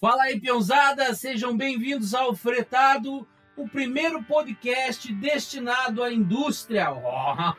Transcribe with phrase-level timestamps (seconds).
[0.00, 1.14] Fala aí, peãozada!
[1.14, 6.90] Sejam bem-vindos ao Fretado, o primeiro podcast destinado à indústria.
[6.92, 7.54] Oh.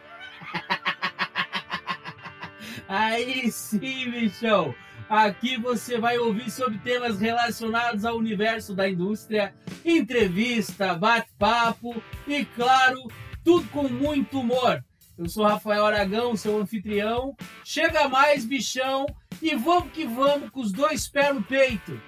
[2.90, 4.76] Aí sim, bichão!
[5.10, 13.00] Aqui você vai ouvir sobre temas relacionados ao universo da indústria, entrevista, bate-papo e, claro,
[13.46, 14.84] tudo com muito humor.
[15.18, 17.38] Eu sou Rafael Aragão, seu anfitrião.
[17.64, 19.06] Chega mais, bichão,
[19.42, 22.02] e vamos que vamos com os dois pés no peito.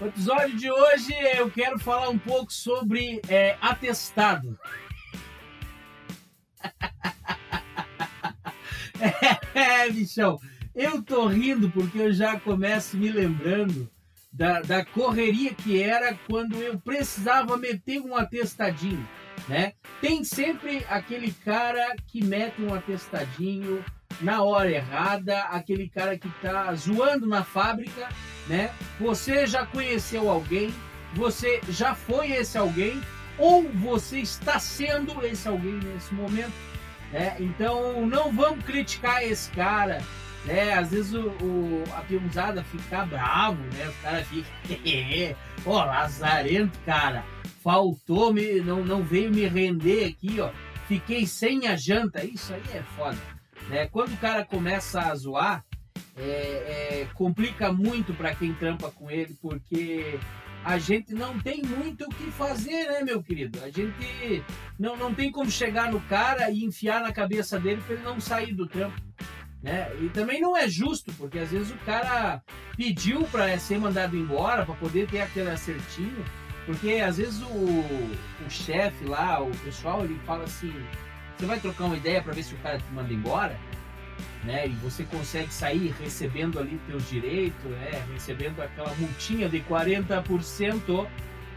[0.00, 4.58] No episódio de hoje eu quero falar um pouco sobre é, atestado.
[9.54, 10.40] é, bichão,
[10.74, 13.88] eu tô rindo porque eu já começo me lembrando
[14.32, 19.08] da, da correria que era quando eu precisava meter um atestadinho,
[19.48, 19.72] né?
[20.00, 23.84] Tem sempre aquele cara que mete um atestadinho
[24.20, 28.08] na hora errada, aquele cara que tá zoando na fábrica,
[28.48, 28.70] né?
[29.00, 30.72] Você já conheceu alguém,
[31.14, 33.00] você já foi esse alguém,
[33.38, 36.52] ou você está sendo esse alguém nesse momento,
[37.12, 37.36] né?
[37.38, 40.00] Então não vamos criticar esse cara,
[40.44, 40.74] né?
[40.74, 43.88] Às vezes o, o a piumzada fica bravo, né?
[43.88, 47.24] Os caras ficam, ó, lazarento, cara,
[47.66, 50.52] faltou, me, não, não veio me render aqui, ó,
[50.86, 53.18] fiquei sem a janta, isso aí é foda.
[53.68, 53.88] Né?
[53.88, 55.64] Quando o cara começa a zoar,
[56.16, 60.16] é, é, complica muito para quem trampa com ele, porque
[60.64, 63.58] a gente não tem muito o que fazer, né, meu querido?
[63.64, 64.44] A gente
[64.78, 68.20] não, não tem como chegar no cara e enfiar na cabeça dele para ele não
[68.20, 69.02] sair do trampo.
[69.60, 69.90] Né?
[70.00, 72.40] E também não é justo, porque às vezes o cara
[72.76, 76.24] pediu para ser mandado embora, para poder ter aquele acertinho,
[76.66, 80.74] porque às vezes o, o chefe lá, o pessoal, ele fala assim:
[81.38, 83.56] você vai trocar uma ideia para ver se o cara te manda embora,
[84.42, 84.66] né?
[84.66, 88.04] E você consegue sair recebendo ali teus direitos, né?
[88.12, 91.06] Recebendo aquela multinha de 40%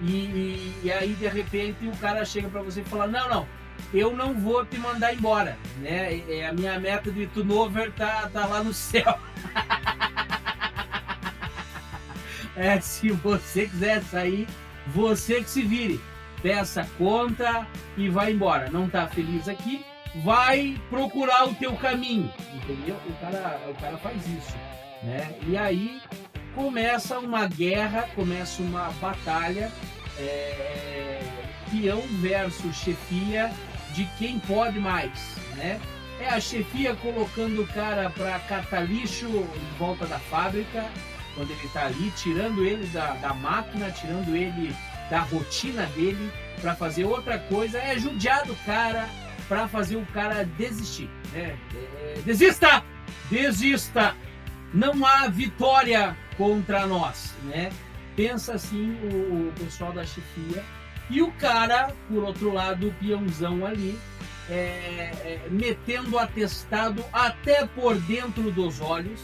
[0.02, 3.48] e, e, e aí de repente o cara chega para você e fala: "Não, não,
[3.92, 6.22] eu não vou te mandar embora, né?
[6.30, 9.18] É, a minha meta de turnover tá tá lá no céu".
[12.56, 14.48] é, se você quiser sair,
[14.94, 16.00] você que se vire
[16.42, 17.68] peça conta
[17.98, 18.70] e vai embora.
[18.70, 19.86] Não tá feliz aqui,
[20.24, 22.96] vai procurar o teu caminho, entendeu?
[23.08, 24.56] O cara, o cara faz isso,
[25.04, 25.34] né?
[25.48, 26.02] E aí
[26.56, 29.72] começa uma guerra, começa uma batalha,
[30.18, 31.22] é,
[31.72, 33.52] peão versus chefia
[33.94, 35.80] de quem pode mais, né?
[36.20, 40.86] É a chefia colocando o cara para catar lixo em volta da fábrica,
[41.40, 44.76] quando ele está ali, tirando ele da, da máquina, tirando ele
[45.10, 46.30] da rotina dele
[46.60, 49.08] para fazer outra coisa, é judiar do cara
[49.48, 51.10] para fazer o cara desistir.
[51.32, 51.58] Né?
[51.74, 52.84] É, desista!
[53.32, 54.14] Desista!
[54.74, 57.72] Não há vitória contra nós, né?
[58.18, 60.62] Pensa assim o, o pessoal da chefia.
[61.10, 63.98] E o cara, por outro lado, o peãozão ali,
[64.50, 69.22] é, é, metendo atestado até por dentro dos olhos,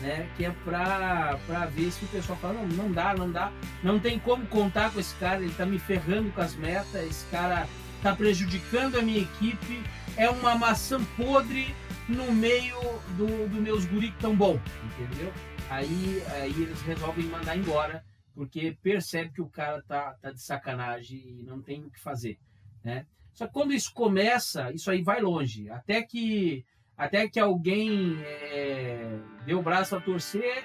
[0.00, 0.28] né?
[0.36, 3.98] Que é pra, pra ver se o pessoal fala, não, não dá, não dá, não
[3.98, 7.66] tem como contar com esse cara, ele tá me ferrando com as metas, esse cara
[8.02, 9.82] tá prejudicando a minha equipe,
[10.16, 11.74] é uma maçã podre
[12.08, 12.80] no meio
[13.16, 15.32] do, do meus guri tão bom, entendeu?
[15.68, 18.04] Aí, aí eles resolvem mandar embora,
[18.34, 22.38] porque percebe que o cara tá, tá de sacanagem e não tem o que fazer,
[22.82, 23.04] né?
[23.34, 26.64] Só que quando isso começa, isso aí vai longe, até que
[26.98, 30.64] até que alguém é, dê o braço a torcer,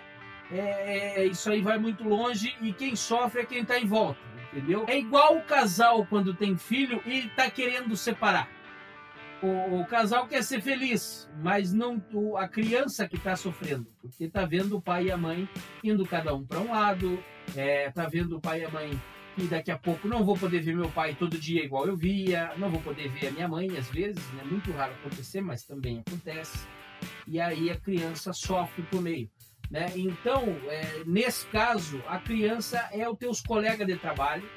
[0.51, 4.19] é, é, isso aí vai muito longe e quem sofre é quem está em volta,
[4.51, 4.83] entendeu?
[4.87, 8.49] É igual o casal quando tem filho e está querendo separar.
[9.43, 14.23] O, o, casal quer ser feliz, mas não o, a criança que está sofrendo, porque
[14.23, 15.47] está vendo o pai e a mãe
[15.83, 18.99] indo cada um para um lado, está é, tá vendo o pai e a mãe
[19.35, 22.53] que daqui a pouco não vou poder ver meu pai todo dia igual eu via,
[22.57, 24.43] não vou poder ver a minha mãe às vezes, é né?
[24.45, 26.67] muito raro acontecer, mas também acontece.
[27.27, 29.29] E aí a criança sofre por meio.
[29.69, 29.91] Né?
[29.95, 34.47] Então, é, nesse caso, a criança é os teus colegas de trabalho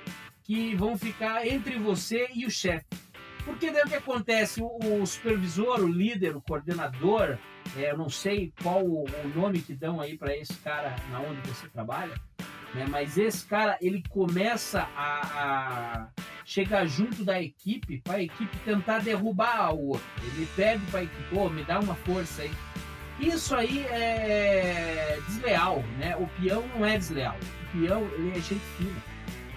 [0.43, 2.87] que vão ficar entre você e o chefe.
[3.45, 4.61] Porque daí o que acontece?
[4.61, 7.39] O, o supervisor, o líder, o coordenador,
[7.77, 11.21] é, eu não sei qual o, o nome que dão aí para esse cara na
[11.21, 12.15] onde você trabalha,
[12.77, 12.87] né?
[12.89, 16.09] Mas esse cara, ele começa a, a
[16.45, 20.07] chegar junto da equipe para a equipe tentar derrubar o outro.
[20.23, 22.53] Ele pede para a equipe, oh, me dá uma força aí.
[23.19, 26.15] Isso aí é desleal, né?
[26.17, 27.37] O peão não é desleal.
[27.63, 29.03] O peão, ele é gente fina.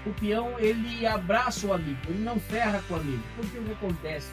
[0.06, 3.24] O peão, ele abraça o amigo, ele não ferra com o amigo.
[3.36, 4.32] Porque o que acontece?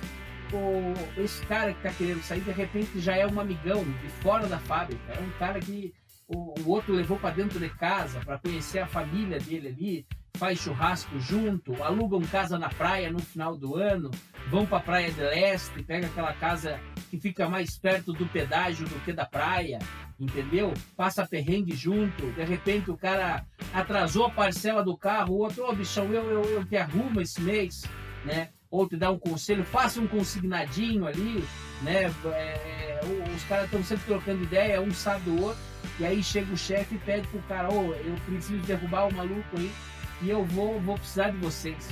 [0.53, 4.47] O, esse cara que está querendo sair, de repente já é um amigão de fora
[4.47, 5.13] da fábrica.
[5.13, 5.93] É um cara que
[6.29, 10.07] o, o outro levou para dentro de casa para conhecer a família dele ali,
[10.37, 14.11] faz churrasco junto, alugam casa na praia no final do ano,
[14.51, 16.79] vão para a Praia de Leste, pega aquela casa
[17.11, 19.79] que fica mais perto do pedágio do que da praia,
[20.19, 20.75] entendeu?
[20.97, 25.71] Passa perrengue junto, de repente o cara atrasou a parcela do carro, o outro, ô
[25.71, 27.83] oh, bichão, eu, eu, eu te arrumo esse mês,
[28.25, 28.51] né?
[28.71, 31.45] Ou te dá um conselho, faça um consignadinho ali,
[31.83, 32.13] né?
[32.33, 33.01] É,
[33.35, 35.61] os caras estão sempre trocando ideia, um sabe do outro,
[35.99, 39.15] e aí chega o chefe e pede pro cara, ô, oh, eu preciso derrubar o
[39.15, 39.71] maluco aí,
[40.23, 41.89] e eu vou, vou precisar de vocês.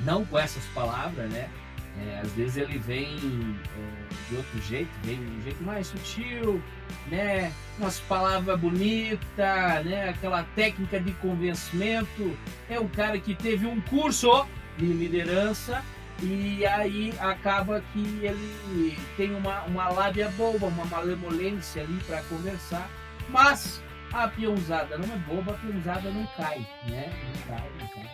[0.00, 1.48] Não com essas palavras, né?
[1.96, 6.60] É, às vezes ele vem é, de outro jeito, vem de um jeito mais sutil,
[7.06, 7.52] né?
[7.78, 10.08] Umas palavras bonitas, né?
[10.08, 12.36] Aquela técnica de convencimento.
[12.68, 14.44] É um cara que teve um curso
[14.78, 15.82] de liderança
[16.22, 22.88] e aí acaba que ele tem uma, uma lábia boba, uma malemolência ali para conversar,
[23.28, 23.82] mas
[24.12, 27.12] a peãozada não é boba, a peãozada não cai, né?
[27.34, 28.10] Não cai, não cai.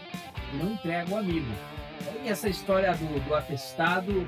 [0.55, 1.53] Não entrega o amigo.
[2.25, 4.27] E essa história do, do atestado,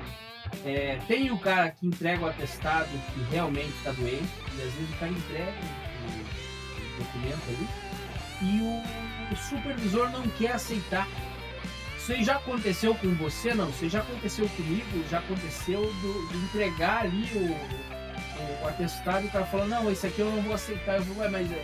[0.63, 4.89] é, tem o cara que entrega o atestado que realmente está doente, e às vezes
[4.89, 5.53] o cara entrega
[6.03, 7.67] o, o documento ali,
[8.41, 11.07] e o, o, supervisor não quer aceitar.
[12.03, 13.69] Isso aí já aconteceu com você, não?
[13.69, 19.29] Isso aí já aconteceu comigo, já aconteceu do, de entregar ali o, o, atestado e
[19.29, 20.97] o cara falou, não, esse aqui eu não vou aceitar.
[20.97, 21.55] Eu vou, mas é,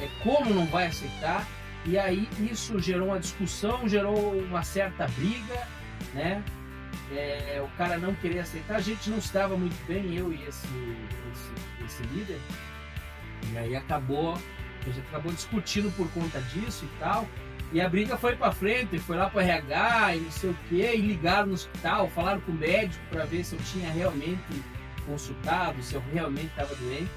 [0.00, 1.46] é como não vai aceitar?
[1.86, 5.68] E aí isso gerou uma discussão, gerou uma certa briga,
[6.12, 6.42] né?
[7.12, 10.66] É, o cara não queria aceitar, a gente não estava muito bem, eu e esse,
[11.32, 12.40] esse, esse líder.
[13.52, 17.28] E aí acabou, a gente acabou discutindo por conta disso e tal.
[17.72, 20.82] E a briga foi para frente, foi lá para RH e não sei o que,
[20.82, 24.62] e ligaram no hospital, falaram com o médico para ver se eu tinha realmente
[25.06, 27.10] consultado, se eu realmente estava doente.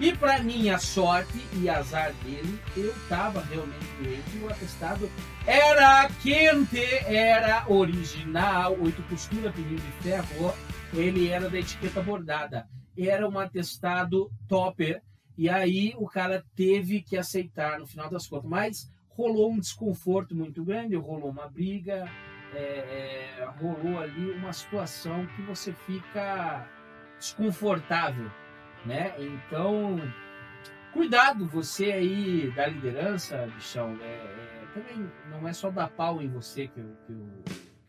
[0.00, 5.10] E para minha sorte e azar dele, eu estava realmente doente e o atestado
[5.46, 10.54] era quente, era original, oito costura, pneu de ferro,
[10.94, 12.66] ele era da etiqueta bordada.
[12.96, 15.02] Era um atestado topper.
[15.36, 18.48] E aí o cara teve que aceitar no final das contas.
[18.50, 18.90] Mas
[19.20, 22.10] rolou um desconforto muito grande, rolou uma briga,
[22.54, 26.66] é, é, rolou ali uma situação que você fica
[27.18, 28.30] desconfortável
[28.84, 29.14] né?
[29.18, 29.98] Então,
[30.92, 33.98] cuidado você aí da liderança, bichão.
[34.00, 37.28] É, é, também não é só dar pau em você que eu, que, eu,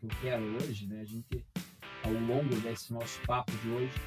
[0.00, 1.00] que eu quero hoje, né?
[1.00, 1.44] A gente,
[2.04, 4.00] ao longo desse nosso papo de hoje,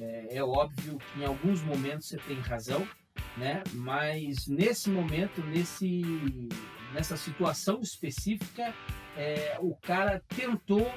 [0.00, 2.86] é, é óbvio que em alguns momentos você tem razão,
[3.36, 3.62] né?
[3.72, 6.02] Mas nesse momento, nesse,
[6.92, 8.74] nessa situação específica,
[9.16, 10.90] é, o cara tentou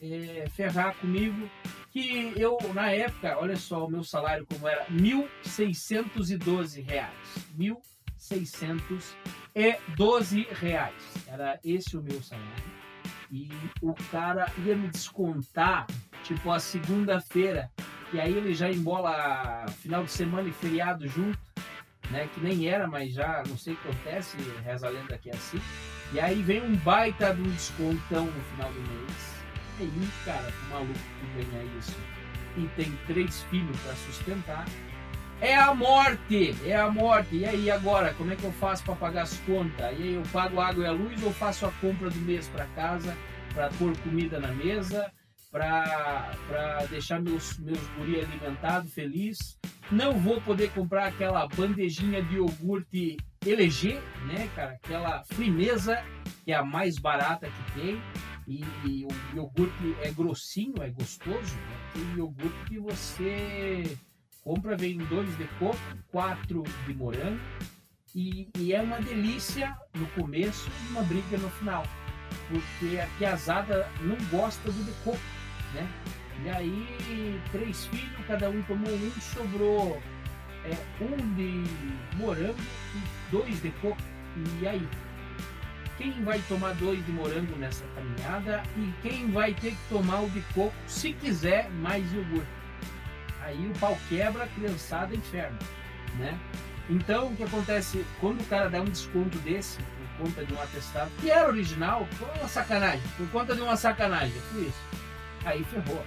[0.00, 1.48] é, ferrar comigo
[1.90, 4.94] que eu, na época, olha só o meu salário como era, R$
[5.44, 6.84] 1.612.
[6.86, 7.06] R$
[7.58, 9.14] 1.612.
[11.26, 12.78] Era esse o meu salário.
[13.30, 13.48] E
[13.82, 15.86] o cara ia me descontar,
[16.24, 17.70] tipo, a segunda-feira.
[18.12, 21.38] E aí ele já embola final de semana e feriado junto,
[22.10, 22.28] né?
[22.34, 25.34] Que nem era, mas já não sei o que acontece, reza a lenda que é
[25.34, 25.60] assim.
[26.12, 29.38] E aí vem um baita de um descontão no final do mês
[29.80, 31.96] aí, cara, o maluco que ganha isso
[32.56, 34.64] e tem três filhos para sustentar,
[35.40, 37.36] é a morte, é a morte.
[37.36, 39.92] E aí agora, como é que eu faço para pagar as contas?
[39.98, 42.66] E aí eu pago água e a luz ou faço a compra do mês para
[42.74, 43.16] casa,
[43.54, 45.12] para pôr comida na mesa,
[45.50, 49.58] para deixar meus, meus guri alimentados, feliz.
[49.90, 54.72] Não vou poder comprar aquela bandejinha de iogurte eleger, né, cara?
[54.72, 56.04] Aquela frimeza
[56.44, 58.02] que é a mais barata que tem.
[58.46, 61.54] E, e, o iogurte é grossinho, é gostoso.
[61.54, 61.90] Né?
[61.92, 63.98] Tem iogurte que você
[64.42, 65.78] compra, vem dois de coco,
[66.10, 67.40] quatro de morango.
[68.14, 71.84] E, e, é uma delícia no começo e uma briga no final.
[72.48, 75.18] Porque a piazada não gosta do de coco,
[75.74, 75.88] né?
[76.44, 80.00] E aí, três filhos, cada um tomou um, sobrou
[80.64, 81.64] é, um de
[82.16, 82.56] morango
[82.94, 84.00] e dois de coco.
[84.60, 84.88] E aí,
[85.96, 90.30] quem vai tomar dois de morango nessa caminhada e quem vai ter que tomar o
[90.30, 92.46] de coco, se quiser, mais iogurte.
[93.42, 95.58] Aí o pau quebra, a criançada inferno,
[96.18, 96.38] né?
[96.88, 100.62] Então, o que acontece, quando o cara dá um desconto desse, por conta de um
[100.62, 105.07] atestado, que era original, foi uma sacanagem, por conta de uma sacanagem, foi isso.
[105.44, 106.04] Aí ferrou.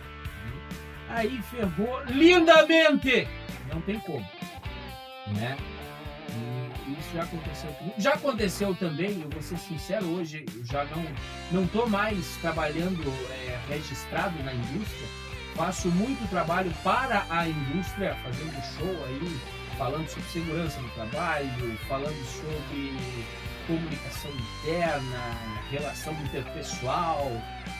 [1.09, 3.27] Aí ferrou lindamente.
[3.71, 4.25] Não tem como,
[5.35, 5.57] né?
[6.99, 7.95] isso já aconteceu comigo.
[7.97, 11.05] Já aconteceu também, eu vou ser sincero, hoje eu já não
[11.51, 15.07] não estou mais trabalhando é, registrado na indústria.
[15.55, 19.39] Faço muito trabalho para a indústria, fazendo show aí,
[19.81, 22.93] falando sobre segurança no trabalho, falando sobre
[23.65, 25.35] comunicação interna,
[25.71, 27.31] relação interpessoal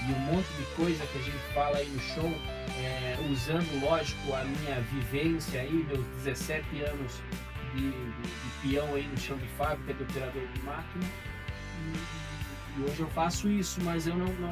[0.10, 2.34] e um monte de coisa que a gente fala aí no show,
[2.79, 7.22] é, usando, lógico, a minha vivência aí, meus 17 anos
[7.75, 11.05] de, de, de peão aí no chão de fábrica, de operador de máquina.
[11.86, 14.48] E, e hoje eu faço isso, mas eu não estou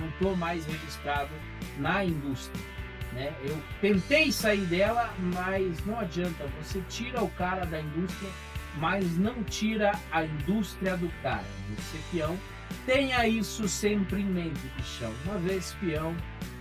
[0.00, 1.34] não, não mais registrado
[1.76, 2.73] na indústria.
[3.14, 3.32] Né?
[3.44, 6.46] Eu tentei sair dela, mas não adianta.
[6.62, 8.30] Você tira o cara da indústria
[8.76, 11.44] mas não tira a indústria do cara.
[11.76, 12.38] Você peão,
[12.86, 15.12] tenha isso sempre em mente, bichão.
[15.24, 16.14] Uma vez peão,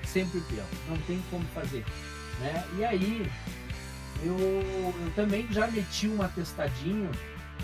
[0.06, 0.68] sempre peão.
[0.88, 1.86] Não tem como fazer.
[2.40, 2.64] Né?
[2.78, 3.32] E aí,
[4.24, 7.10] eu, eu também já meti um atestadinho,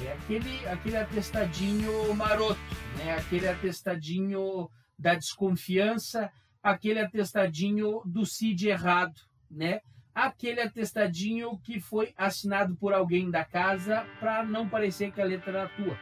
[0.04, 2.60] é aquele, aquele atestadinho maroto,
[2.98, 3.18] né?
[3.18, 6.32] aquele atestadinho da desconfiança,
[6.62, 9.82] aquele atestadinho do CID errado, né?
[10.14, 15.60] aquele atestadinho que foi assinado por alguém da casa para não parecer que a letra
[15.60, 15.98] era tua.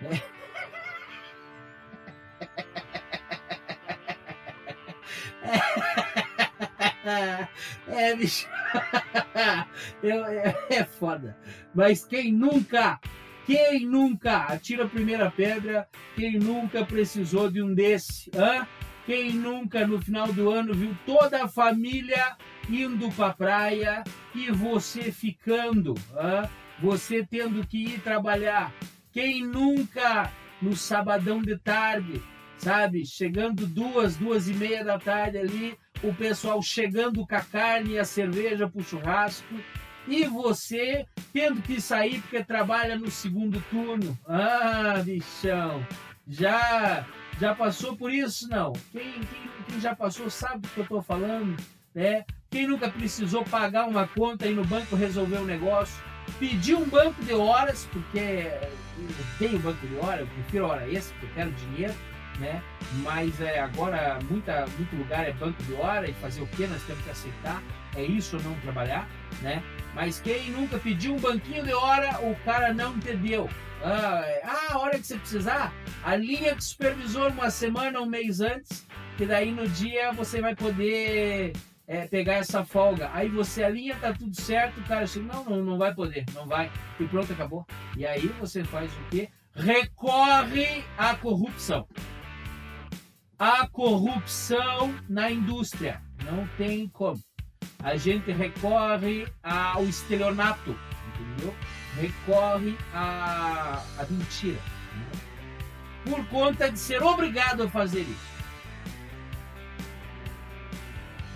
[0.00, 0.22] Né?
[7.86, 8.46] É, bicho.
[10.02, 11.36] É, é, foda.
[11.74, 13.00] Mas quem nunca,
[13.46, 18.30] quem nunca atira a primeira pedra, quem nunca precisou de um desse?
[18.36, 18.66] Hã?
[19.08, 22.36] Quem nunca no final do ano viu toda a família
[22.68, 26.50] indo para a praia e você ficando, hein?
[26.78, 28.70] você tendo que ir trabalhar?
[29.10, 32.22] Quem nunca no sabadão de tarde,
[32.58, 37.92] sabe, chegando duas, duas e meia da tarde ali, o pessoal chegando com a carne
[37.92, 39.54] e a cerveja para o churrasco
[40.06, 44.18] e você tendo que sair porque trabalha no segundo turno.
[44.26, 45.82] Ah, bichão,
[46.26, 47.06] já
[47.40, 48.72] já passou por isso, não?
[48.92, 51.56] Quem, quem, quem já passou sabe do que eu estou falando,
[51.94, 52.24] né?
[52.50, 56.02] Quem nunca precisou pagar uma conta e no banco resolver um negócio,
[56.38, 61.14] pedir um banco de horas, porque eu tenho banco de hora, eu prefiro hora extra,
[61.14, 61.94] porque eu quero dinheiro,
[62.38, 62.62] né?
[63.02, 66.82] Mas é, agora muita, muito lugar é banco de hora e fazer o que nós
[66.84, 67.62] temos que aceitar,
[67.96, 69.08] é isso ou não trabalhar,
[69.42, 69.62] né?
[69.94, 73.48] Mas quem nunca pediu um banquinho de hora, o cara não entendeu.
[73.48, 75.72] Ah, ah, a hora que você precisar,
[76.04, 80.54] a linha de supervisor uma semana, um mês antes, que daí no dia você vai
[80.54, 81.52] poder
[81.86, 83.10] é, pegar essa folga.
[83.12, 86.46] Aí você alinha, tá tudo certo, o cara chega, não, não, não vai poder, não
[86.46, 86.70] vai.
[87.00, 87.66] E pronto, acabou.
[87.96, 89.30] E aí você faz o quê?
[89.54, 91.88] Recorre à corrupção.
[93.38, 96.02] A corrupção na indústria.
[96.24, 97.20] Não tem como.
[97.78, 100.76] A gente recorre ao estelionato,
[101.14, 101.54] entendeu?
[102.00, 104.60] Recorre à, à mentira.
[104.94, 105.20] Né?
[106.04, 108.38] Por conta de ser obrigado a fazer isso.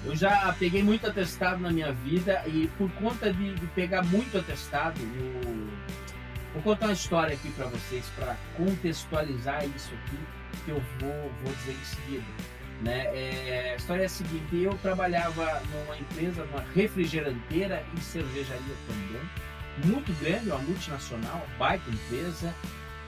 [0.05, 4.37] Eu já peguei muito atestado na minha vida e por conta de, de pegar muito
[4.37, 5.73] atestado, eu
[6.55, 10.19] vou contar uma história aqui para vocês para contextualizar isso aqui
[10.65, 12.25] que eu vou, vou dizer em seguida.
[12.83, 13.05] Né?
[13.15, 19.21] É, a história é a seguinte: eu trabalhava numa empresa, numa refrigeranteira e cervejaria também
[19.85, 22.55] muito grande, uma multinacional, baita empresa,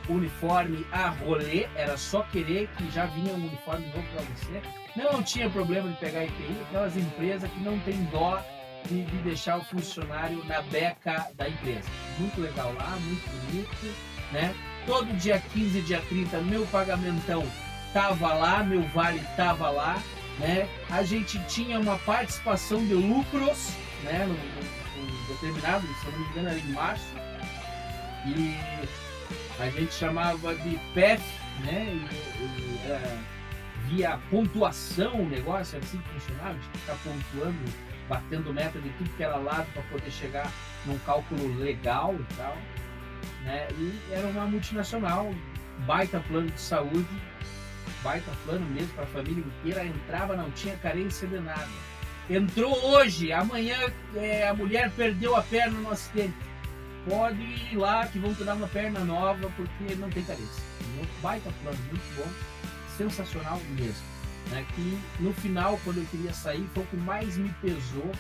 [0.08, 4.62] uniforme a rolê, era só querer que já vinha um uniforme novo para você.
[4.96, 8.40] Não tinha problema de pegar EPI, aquelas empresas que não tem dó
[8.88, 11.88] de, de, deixar o funcionário na beca da empresa.
[12.18, 13.94] Muito legal lá, muito bonito,
[14.32, 14.54] né?
[14.86, 17.44] Todo dia 15, dia 30, meu pagamentão
[17.92, 19.96] tava lá, meu vale tava lá,
[20.38, 20.68] né?
[20.90, 23.70] A gente tinha uma participação de lucros,
[24.02, 24.26] né?
[24.26, 24.73] No, no,
[25.28, 27.14] determinado, se eu não me engano era em março,
[28.26, 28.56] e
[29.60, 31.22] a gente chamava de PEF,
[31.64, 31.86] né?
[31.86, 37.58] E, e via pontuação o negócio, era assim que funcionava, a gente ficar pontuando,
[38.08, 40.50] batendo meta de tudo que era lado para poder chegar
[40.86, 42.56] num cálculo legal e tal.
[43.44, 43.68] Né?
[43.72, 45.32] E era uma multinacional,
[45.86, 47.22] baita plano de saúde,
[48.02, 51.68] baita plano mesmo para a família inteira, entrava, não tinha carência de nada
[52.28, 53.76] Entrou hoje, amanhã
[54.14, 56.34] é, a mulher perdeu a perna no acidente.
[57.08, 60.62] Pode ir lá que vão te dar uma perna nova porque não tem carência.
[60.98, 62.30] Um baita plano, muito bom,
[62.96, 64.06] sensacional mesmo.
[64.50, 64.66] Né?
[64.74, 68.10] Que no final, quando eu queria sair, foi o que mais me pesou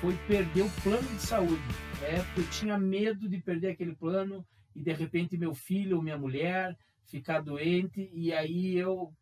[0.00, 1.62] foi perder o plano de saúde.
[2.02, 6.18] É, eu tinha medo de perder aquele plano e de repente meu filho ou minha
[6.18, 6.76] mulher
[7.06, 9.12] ficar doente e aí eu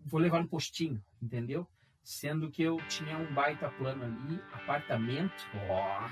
[0.00, 1.66] vou levar no postinho, entendeu?
[2.08, 6.08] Sendo que eu tinha um baita plano ali, apartamento, ó,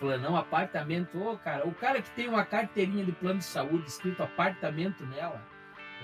[0.00, 4.20] planão, apartamento, ô cara, o cara que tem uma carteirinha de plano de saúde escrito
[4.20, 5.40] apartamento nela,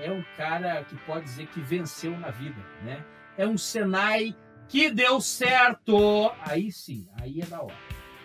[0.01, 3.05] é um cara que pode dizer que venceu na vida, né?
[3.37, 4.37] É um Senai
[4.69, 7.75] que deu certo, aí sim, aí é da hora,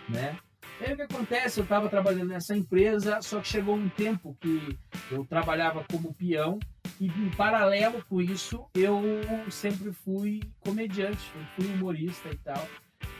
[0.08, 0.38] né?
[0.80, 1.58] E aí o que acontece?
[1.58, 4.78] Eu estava trabalhando nessa empresa, só que chegou um tempo que
[5.10, 6.60] eu trabalhava como peão
[7.00, 9.02] e em paralelo com isso eu
[9.50, 11.18] sempre fui comediante,
[11.56, 12.68] fui humorista e tal.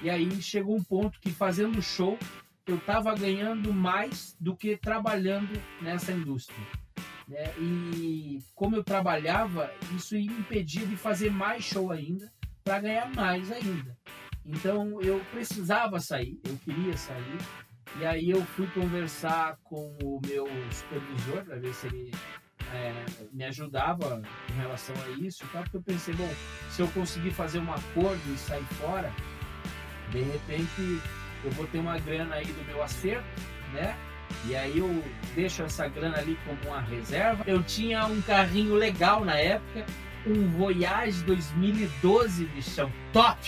[0.03, 2.19] E aí chegou um ponto que fazendo show
[2.67, 6.65] eu estava ganhando mais do que trabalhando nessa indústria.
[7.27, 7.45] Né?
[7.59, 12.31] E como eu trabalhava, isso me impedia de fazer mais show ainda
[12.63, 13.97] para ganhar mais ainda.
[14.45, 17.39] Então eu precisava sair, eu queria sair.
[17.99, 22.13] E aí eu fui conversar com o meu supervisor para ver se ele
[22.75, 22.93] é,
[23.33, 25.61] me ajudava em relação a isso, tá?
[25.61, 26.29] porque eu pensei, bom,
[26.71, 29.13] se eu conseguir fazer um acordo e sair fora,
[30.11, 31.01] de repente
[31.45, 33.25] eu vou ter uma grana aí do meu acerto,
[33.73, 33.97] né?
[34.47, 37.43] E aí eu deixo essa grana ali como uma reserva.
[37.47, 39.85] Eu tinha um carrinho legal na época,
[40.27, 43.39] um Voyage 2012, bichão, top!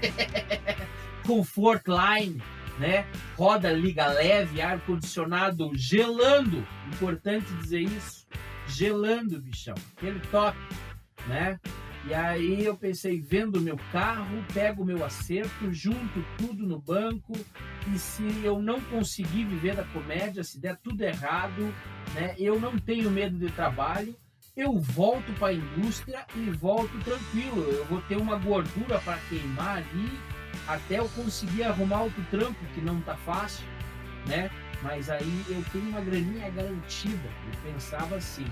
[1.26, 2.42] Comfort Line,
[2.78, 3.06] né?
[3.36, 8.26] Roda liga leve, ar condicionado gelando, importante dizer isso,
[8.66, 10.56] gelando, bichão, aquele top,
[11.26, 11.58] né?
[12.06, 17.34] E aí eu pensei, vendo meu carro, pego meu acerto, junto tudo no banco
[17.92, 21.74] e se eu não conseguir viver da comédia, se der tudo errado,
[22.14, 24.16] né, eu não tenho medo de trabalho,
[24.56, 27.62] eu volto para a indústria e volto tranquilo.
[27.70, 30.37] Eu vou ter uma gordura para queimar ali
[30.68, 33.64] até eu conseguir arrumar outro trampo que não tá fácil,
[34.26, 34.50] né?
[34.82, 37.28] Mas aí eu tenho uma graninha garantida.
[37.46, 38.46] Eu pensava assim.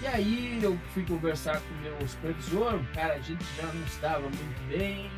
[0.00, 4.20] E aí eu fui conversar com o meu supervisor, cara, a gente já não estava
[4.20, 5.08] muito bem,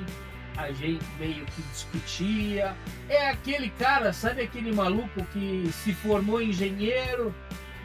[0.57, 2.77] a gente meio que discutia.
[3.09, 7.35] É aquele cara, sabe aquele maluco que se formou engenheiro,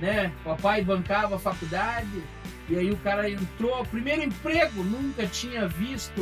[0.01, 0.31] né?
[0.43, 2.21] Papai bancava a faculdade,
[2.67, 6.21] e aí o cara entrou, primeiro emprego, nunca tinha visto,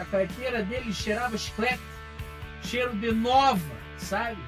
[0.00, 1.80] a carteira dele cheirava chiclete,
[2.62, 3.60] cheiro de nova,
[3.98, 4.38] sabe?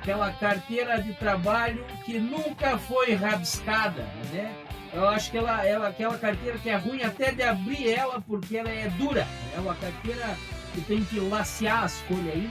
[0.00, 4.52] Aquela carteira de trabalho que nunca foi rabiscada, né?
[4.92, 8.58] Eu acho que ela, ela, aquela carteira que é ruim até de abrir ela porque
[8.58, 9.26] ela é dura.
[9.56, 10.36] É uma carteira
[10.74, 12.50] que tem que lacear as folhas aí.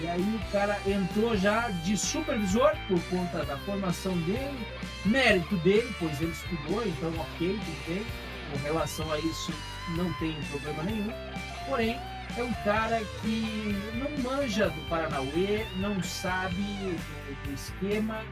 [0.00, 4.66] E aí o cara entrou já de supervisor por conta da formação dele,
[5.04, 8.06] mérito dele, pois ele estudou, então ok, tudo bem.
[8.50, 9.52] Com relação a isso
[9.96, 11.12] não tem problema nenhum.
[11.66, 11.98] Porém,
[12.36, 18.22] é um cara que não manja do Paranauê, não sabe do, do esquema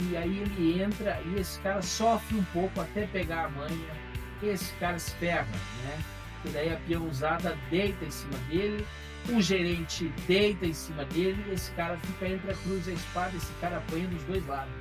[0.00, 4.06] e aí ele entra e esse cara sofre um pouco até pegar a manha.
[4.42, 5.46] Esse cara se ferra,
[5.84, 5.98] né?
[6.44, 8.86] E daí a peãozada deita em cima dele,
[9.28, 12.94] o gerente deita em cima dele e esse cara fica entre a cruz e a
[12.94, 14.74] espada, esse cara apanha dos dois lados,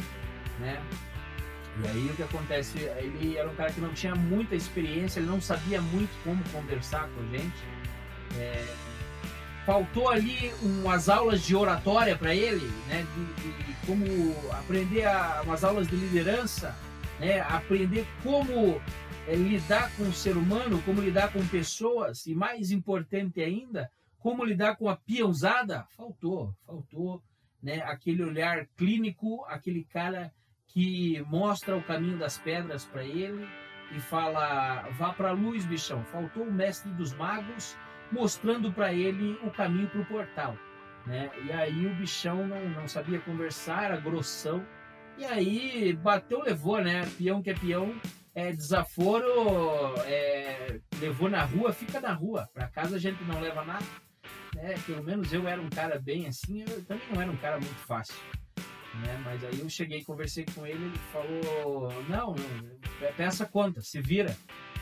[0.60, 0.82] né?
[1.84, 2.78] E aí o que acontece?
[2.80, 7.10] Ele era um cara que não tinha muita experiência, ele não sabia muito como conversar
[7.10, 7.64] com a gente.
[8.38, 8.66] É,
[9.66, 13.06] faltou ali umas aulas de oratória para ele, né?
[13.16, 14.06] De, de, como
[14.52, 16.74] aprender a, umas aulas de liderança,
[17.20, 17.42] né?
[17.42, 18.82] Aprender como
[19.28, 24.46] é, lidar com o ser humano, como lidar com pessoas e mais importante ainda, como
[24.46, 25.86] lidar com a usada.
[25.98, 27.22] Faltou, faltou,
[27.62, 27.82] né?
[27.82, 30.32] Aquele olhar clínico, aquele cara
[30.76, 33.48] que mostra o caminho das pedras para ele
[33.96, 36.04] e fala: vá para a luz, bichão.
[36.04, 37.78] Faltou o mestre dos magos
[38.12, 40.58] mostrando para ele o caminho para o portal.
[41.08, 41.32] Né?
[41.46, 44.66] E aí o bichão não, não sabia conversar, era grossão.
[45.18, 47.06] E aí bateu, levou, né?
[47.18, 47.96] Peão que é peão,
[48.34, 49.26] é desaforo,
[50.06, 52.50] é, levou na rua, fica na rua.
[52.54, 53.86] Para casa a gente não leva nada.
[54.54, 54.76] Né?
[54.86, 57.80] Pelo menos eu era um cara bem assim, eu também não era um cara muito
[57.86, 58.16] fácil.
[59.02, 59.22] Né?
[59.24, 62.36] Mas aí eu cheguei, conversei com ele, ele falou, não,
[63.18, 64.36] peça conta, se vira.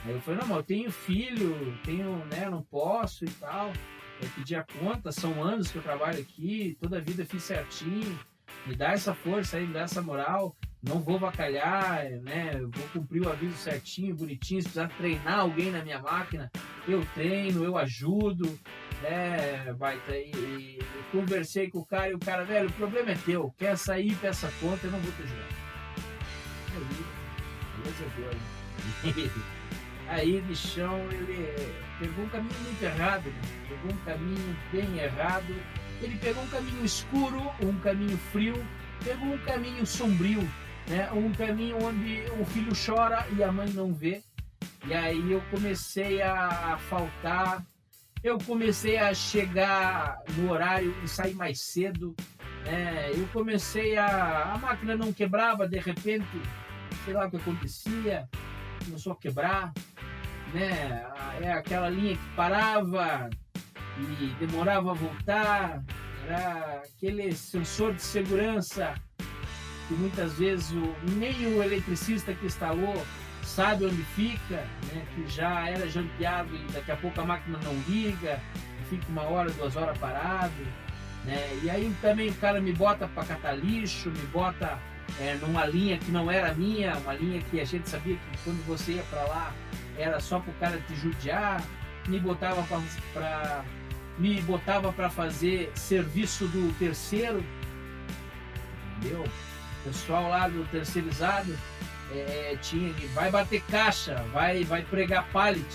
[0.05, 3.71] Aí eu falei, não, mas eu tenho filho, tenho, né, não posso e tal.
[4.21, 8.19] Eu pedi a conta, são anos que eu trabalho aqui, toda a vida fiz certinho.
[8.65, 10.55] Me dá essa força aí, me dá essa moral.
[10.81, 12.59] Não vou vacalhar, né?
[12.59, 14.61] vou cumprir o aviso certinho, bonitinho.
[14.61, 16.51] Se precisar treinar alguém na minha máquina,
[16.85, 18.59] eu treino, eu ajudo,
[19.03, 20.15] né, baita?
[20.15, 20.79] E, e,
[21.11, 23.53] conversei com o cara e o cara, velho, o problema é teu.
[23.57, 25.47] Quer sair, peça conta, eu não vou te ajudar.
[26.75, 27.05] Aí,
[29.03, 29.43] beleza,
[30.07, 33.41] Aí, bichão, ele pegou um caminho muito errado, né?
[33.69, 35.55] pegou um caminho bem errado.
[36.01, 38.55] Ele pegou um caminho escuro, um caminho frio,
[39.03, 40.41] pegou um caminho sombrio,
[40.87, 41.09] né?
[41.13, 44.21] um caminho onde o filho chora e a mãe não vê.
[44.85, 47.63] E aí eu comecei a faltar,
[48.23, 52.15] eu comecei a chegar no horário e sair mais cedo.
[52.65, 53.11] Né?
[53.11, 54.53] Eu comecei a.
[54.53, 56.25] A máquina não quebrava, de repente,
[57.03, 58.29] sei lá o que acontecia,
[58.85, 59.73] começou a quebrar
[60.53, 61.03] né?
[61.41, 63.29] É aquela linha que parava
[63.97, 65.83] e demorava a voltar.
[66.25, 68.93] era aquele sensor de segurança
[69.87, 72.95] que muitas vezes o, nem o eletricista que instalou
[73.45, 74.55] sabe onde fica,
[74.91, 75.05] né?
[75.13, 78.39] que já era jampeado e daqui a pouco a máquina não liga,
[78.89, 80.51] fica uma hora, duas horas parado.
[81.25, 81.59] Né?
[81.63, 84.77] E aí também o cara me bota para catar lixo, me bota
[85.19, 88.65] é, numa linha que não era minha, uma linha que a gente sabia que quando
[88.65, 89.53] você ia para lá
[89.97, 91.63] era só para o cara te judiar,
[92.07, 92.63] me botava
[93.13, 93.63] para
[94.17, 97.43] me botava para fazer serviço do terceiro,
[98.97, 99.23] entendeu?
[99.83, 101.57] Pessoal lá do terceirizado
[102.13, 105.65] é, tinha que vai bater caixa, vai vai pregar pallet.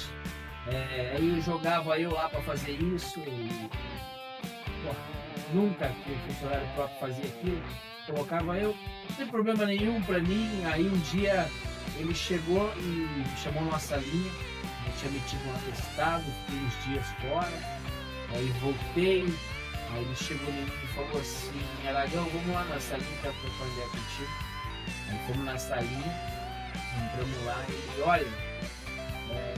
[0.66, 3.20] É, aí eu jogava eu lá para fazer isso.
[3.20, 3.70] E,
[4.84, 4.94] pô,
[5.52, 7.62] nunca que o funcionário próprio fazia aquilo.
[8.06, 8.74] Colocava eu,
[9.08, 10.62] não tem problema nenhum para mim.
[10.66, 11.48] Aí um dia
[11.98, 14.30] ele chegou e me chamou numa salinha.
[14.86, 17.78] Eu tinha metido um atestado, fiquei uns dias fora.
[18.34, 19.24] Aí voltei,
[19.90, 24.47] aí ele chegou e falou assim, Aragão, vamos lá na salinha tô ideia contigo.
[25.10, 26.14] Aí fomos na salinha,
[27.04, 28.26] entramos lá e olha,
[29.30, 29.54] é,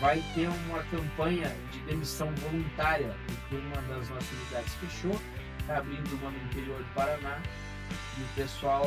[0.00, 5.20] vai ter uma campanha de demissão voluntária, porque uma das nossas unidades fechou,
[5.60, 7.40] está abrindo uma no interior do Paraná,
[8.18, 8.84] e o pessoal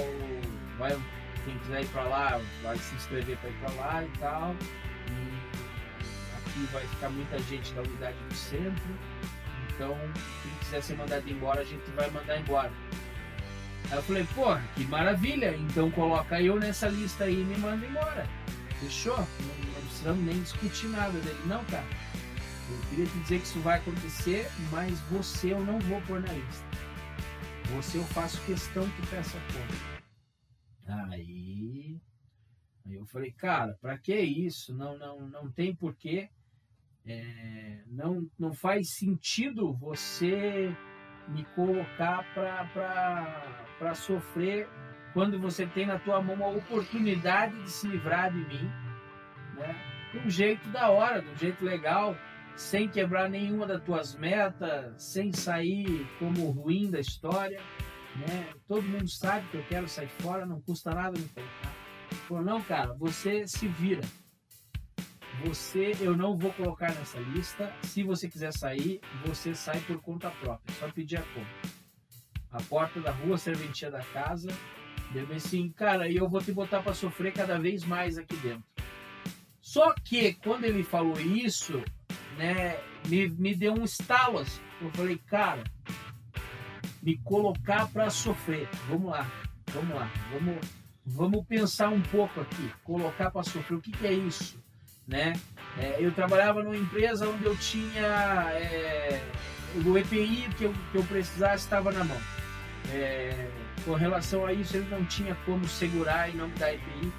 [0.77, 0.97] vai,
[1.45, 4.55] quem quiser ir para lá, vai se inscrever para ir para lá e tal.
[5.07, 5.49] E
[6.37, 8.99] aqui vai ficar muita gente da unidade do centro,
[9.69, 9.97] então
[10.43, 12.71] quem quiser ser mandado embora, a gente vai mandar embora.
[13.91, 17.85] Aí eu falei, pô, que maravilha, então coloca eu nessa lista aí e me manda
[17.85, 18.27] embora.
[18.79, 19.17] Fechou?
[19.17, 21.39] Não, precisamos nem discutir nada dele.
[21.45, 21.85] Não, cara.
[22.69, 26.31] Eu queria te dizer que isso vai acontecer, mas você eu não vou pôr na
[26.31, 26.65] lista.
[27.75, 29.99] Você eu faço questão que peça pôr.
[31.11, 31.99] Aí,
[32.85, 34.73] aí eu falei, cara, para que isso?
[34.73, 36.29] Não, não, não tem porquê.
[37.05, 40.75] É, não, não faz sentido você
[41.29, 44.67] me colocar para sofrer
[45.13, 48.89] quando você tem na tua mão a oportunidade de se livrar de mim
[49.59, 49.75] né?
[50.11, 52.15] de um jeito da hora, de um jeito legal,
[52.55, 57.61] sem quebrar nenhuma das tuas metas, sem sair como ruim da história.
[58.15, 58.49] Né?
[58.67, 61.73] Todo mundo sabe que eu quero sair fora, não custa nada me colocar.
[62.27, 64.01] Falou, não, cara, você se vira.
[65.45, 67.73] Você, eu não vou colocar nessa lista.
[67.83, 70.75] Se você quiser sair, você sai por conta própria.
[70.75, 71.79] Só pedir a conta.
[72.51, 74.49] A porta da rua, a serventia da casa.
[75.11, 78.63] Deu assim, cara, e eu vou te botar para sofrer cada vez mais aqui dentro.
[79.59, 81.83] Só que quando ele falou isso,
[82.37, 84.61] né, me, me deu um estalo assim.
[84.81, 85.63] Eu falei, cara,
[87.01, 88.67] me colocar para sofrer.
[88.87, 89.29] Vamos lá,
[89.71, 90.57] vamos lá, vamos,
[91.05, 92.71] vamos pensar um pouco aqui.
[92.83, 94.61] Colocar para sofrer, o que, que, é isso?
[95.09, 95.33] Né?
[95.77, 99.21] É, eu trabalhava numa empresa onde eu tinha é,
[99.85, 102.17] o EPI que eu, que eu precisasse estava na mão.
[102.93, 103.47] É,
[103.83, 107.11] com relação a isso, ele não tinha como segurar e não me dar EPI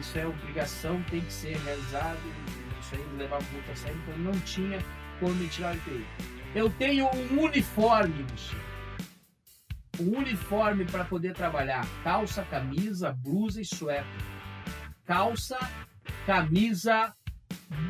[0.00, 2.18] isso é obrigação, tem que ser realizado,
[2.80, 4.78] isso aí levar muito a sério, então não tinha
[5.18, 6.06] como me tirar o IPI.
[6.54, 8.56] Eu tenho um uniforme, bicho.
[10.00, 14.06] Um uniforme para poder trabalhar: calça, camisa, blusa e suéter.
[15.04, 15.58] Calça,
[16.24, 17.12] camisa,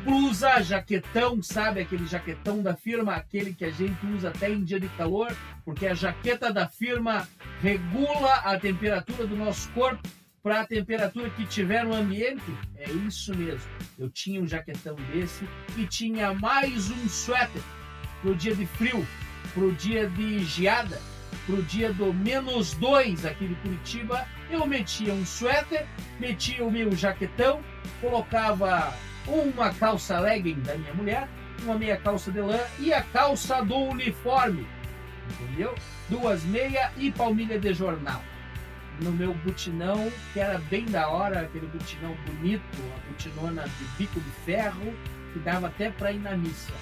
[0.03, 4.79] blusa, jaquetão, sabe aquele jaquetão da firma, aquele que a gente usa até em dia
[4.79, 7.27] de calor, porque a jaqueta da firma
[7.61, 10.07] regula a temperatura do nosso corpo
[10.41, 12.43] para a temperatura que tiver no ambiente,
[12.77, 13.69] é isso mesmo.
[13.97, 15.45] Eu tinha um jaquetão desse
[15.77, 17.61] e tinha mais um suéter
[18.21, 19.05] pro dia de frio,
[19.53, 20.99] pro dia de geada,
[21.45, 24.25] pro dia do menos dois aqui de Curitiba.
[24.49, 25.85] Eu metia um suéter,
[26.19, 27.61] metia o meu jaquetão,
[27.99, 28.93] colocava
[29.29, 31.27] uma calça legging da minha mulher,
[31.63, 34.67] uma meia calça de lã e a calça do uniforme,
[35.29, 35.75] entendeu?
[36.09, 38.21] Duas meia e palmilha de jornal
[39.01, 42.61] no meu butinão, que era bem da hora, aquele butinão bonito,
[42.95, 44.93] a butinona de bico de ferro,
[45.33, 46.73] que dava até para ir na missa.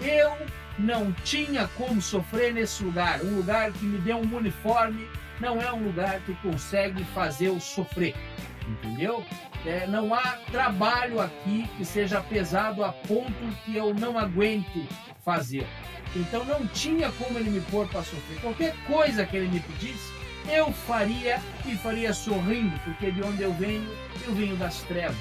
[0.00, 0.36] Eu
[0.78, 3.20] não tinha como sofrer nesse lugar.
[3.22, 5.08] Um lugar que me deu um uniforme
[5.40, 8.14] não é um lugar que consegue fazer eu sofrer,
[8.72, 9.24] entendeu?
[9.64, 13.32] É, não há trabalho aqui que seja pesado a ponto
[13.64, 14.88] que eu não aguente
[15.24, 15.66] fazer.
[16.14, 18.40] Então não tinha como ele me pôr para sofrer.
[18.40, 20.12] Qualquer coisa que ele me pedisse,
[20.50, 23.88] eu faria e faria sorrindo, porque de onde eu venho,
[24.26, 25.16] eu venho das trevas,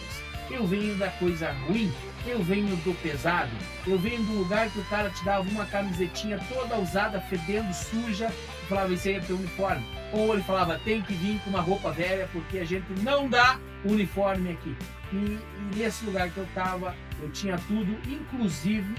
[0.49, 1.93] eu venho da coisa ruim,
[2.25, 3.51] eu venho do pesado,
[3.85, 8.31] eu venho do lugar que o cara te dava uma camisetinha toda usada, fedendo, suja,
[8.71, 9.85] falava, isso aí é uniforme.
[10.13, 13.59] Ou ele falava, tem que vir com uma roupa velha, porque a gente não dá
[13.83, 14.75] uniforme aqui.
[15.11, 18.95] E, e nesse lugar que eu estava, eu tinha tudo, inclusive,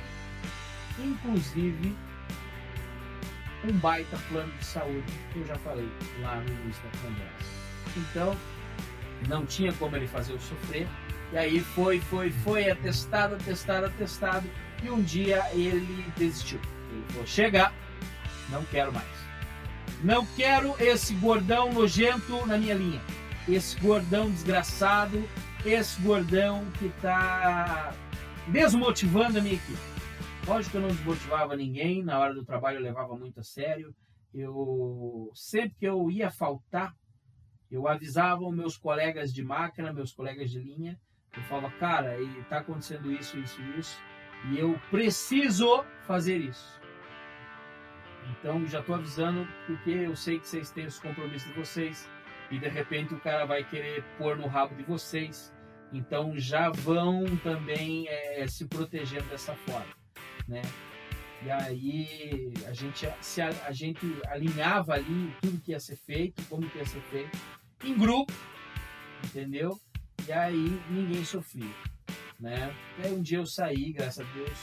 [0.99, 1.97] inclusive,
[3.65, 5.89] um baita plano de saúde, que eu já falei
[6.21, 7.51] lá no início da conversa.
[7.97, 8.37] Então,
[9.29, 10.87] não tinha como ele fazer eu sofrer.
[11.33, 14.47] E aí foi, foi, foi, atestado, atestado, atestado.
[14.83, 16.61] E um dia ele desistiu.
[16.91, 17.73] Ele falou: chegar,
[18.51, 19.22] não quero mais.
[20.03, 23.01] Não quero esse gordão nojento na minha linha.
[23.49, 25.23] Esse gordão desgraçado,
[25.65, 27.95] esse gordão que está
[28.49, 29.79] desmotivando a minha equipe.
[30.45, 33.95] Lógico que eu não desmotivava ninguém, na hora do trabalho eu levava muito a sério.
[34.35, 36.93] Eu sempre que eu ia faltar,
[37.71, 40.99] eu avisava os meus colegas de máquina, meus colegas de linha,
[41.37, 43.97] eu falava, cara, está acontecendo isso, isso, isso,
[44.51, 46.82] e eu preciso fazer isso.
[48.31, 52.09] Então já estou avisando porque eu sei que vocês têm os compromissos de vocês
[52.51, 55.53] e de repente o cara vai querer pôr no rabo de vocês.
[55.93, 60.03] Então já vão também é, se protegendo dessa forma
[60.49, 60.63] né?
[61.45, 66.43] E aí a gente, se a, a, gente alinhava ali tudo que ia ser feito,
[66.49, 67.37] como que ia ser feito,
[67.85, 68.33] em grupo,
[69.25, 69.79] entendeu?
[70.27, 71.75] E aí ninguém sofria,
[72.39, 72.73] né?
[72.99, 74.59] E aí um dia eu saí, graças a Deus,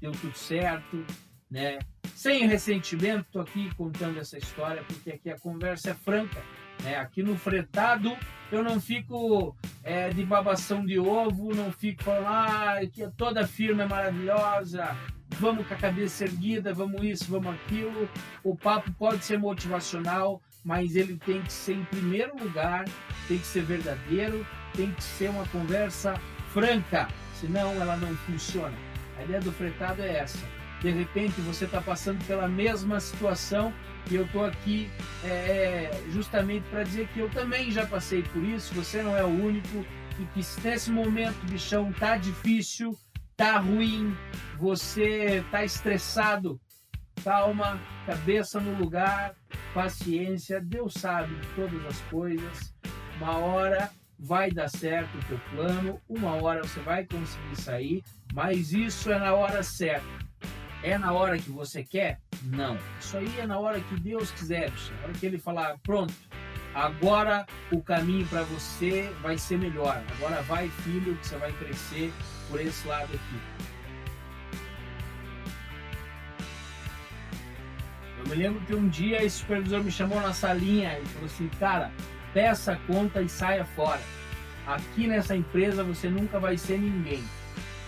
[0.00, 1.04] deu tudo certo,
[1.50, 1.78] né?
[2.16, 6.42] Sem ressentimento, tô aqui contando essa história porque aqui a conversa é franca,
[6.82, 6.96] né?
[6.96, 8.16] Aqui no fretado
[8.50, 13.82] eu não fico é, de babação de ovo, não fico falando ah, que toda firma
[13.82, 14.96] é maravilhosa,
[15.38, 18.08] vamos com a cabeça erguida, vamos isso, vamos aquilo.
[18.42, 22.86] O papo pode ser motivacional, mas ele tem que ser em primeiro lugar,
[23.28, 26.14] tem que ser verdadeiro, tem que ser uma conversa
[26.54, 28.74] franca, senão ela não funciona.
[29.18, 30.65] A ideia do fretado é essa.
[30.80, 33.72] De repente você está passando pela mesma situação
[34.10, 34.90] e eu estou aqui
[35.24, 39.24] é, é justamente para dizer que eu também já passei por isso, você não é
[39.24, 39.84] o único,
[40.18, 42.96] e que se nesse momento, bichão, tá difícil,
[43.36, 44.16] tá ruim,
[44.56, 46.60] você tá estressado,
[47.22, 49.34] calma, cabeça no lugar,
[49.74, 52.74] paciência, Deus sabe de todas as coisas,
[53.18, 58.72] uma hora vai dar certo o teu plano, uma hora você vai conseguir sair, mas
[58.72, 60.25] isso é na hora certa.
[60.82, 62.20] É na hora que você quer?
[62.42, 62.78] Não.
[63.00, 66.14] Isso aí é na hora que Deus quiser, na hora que Ele falar, pronto,
[66.74, 70.02] agora o caminho para você vai ser melhor.
[70.16, 72.12] Agora vai, filho, que você vai crescer
[72.48, 73.66] por esse lado aqui.
[78.18, 81.48] Eu me lembro que um dia esse supervisor me chamou na salinha e falou assim,
[81.58, 81.92] cara,
[82.32, 84.00] peça a conta e saia fora.
[84.66, 87.24] Aqui nessa empresa você nunca vai ser ninguém.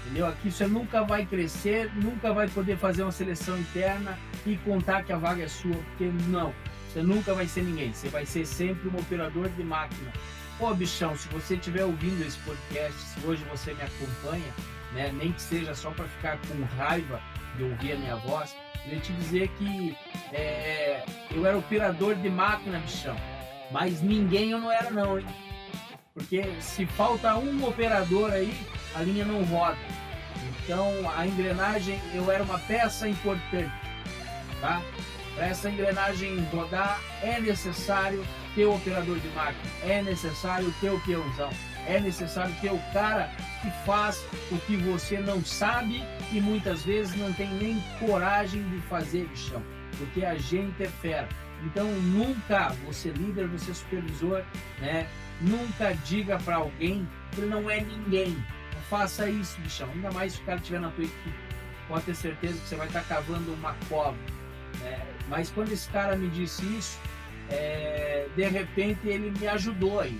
[0.09, 0.27] Entendeu?
[0.27, 5.13] Aqui você nunca vai crescer, nunca vai poder fazer uma seleção interna e contar que
[5.13, 6.55] a vaga é sua, porque não,
[6.89, 10.11] você nunca vai ser ninguém, você vai ser sempre um operador de máquina.
[10.59, 14.55] Pô, bichão, se você estiver ouvindo esse podcast, se hoje você me acompanha,
[14.95, 17.21] né, nem que seja só para ficar com raiva
[17.59, 19.95] de ouvir a minha voz, eu ia te dizer que
[20.33, 23.17] é, eu era operador de máquina, bichão,
[23.71, 25.27] mas ninguém eu não era não, hein?
[26.15, 28.59] Porque se falta um operador aí,
[28.95, 29.79] a linha não roda.
[30.65, 33.73] Então a engrenagem, eu era uma peça importante,
[34.61, 34.83] tá?
[35.35, 38.25] Para essa engrenagem rodar é necessário
[38.55, 41.51] ter o operador de máquina, é necessário ter o peãozão,
[41.87, 43.31] é necessário ter o cara
[43.63, 48.79] que faz o que você não sabe e muitas vezes não tem nem coragem de
[48.89, 49.63] fazer de chão,
[49.97, 51.29] porque a gente é fera.
[51.65, 54.43] Então nunca você líder, você supervisor,
[54.81, 55.07] né?
[55.41, 58.37] Nunca diga para alguém que não é ninguém
[58.89, 59.89] faça isso, bichão.
[59.91, 61.35] Ainda mais se o cara estiver na tua equipe.
[61.87, 64.17] Pode ter certeza que você vai estar cavando uma cova.
[64.81, 65.01] Né?
[65.29, 66.99] Mas quando esse cara me disse isso,
[67.51, 70.13] é, de repente ele me ajudou aí.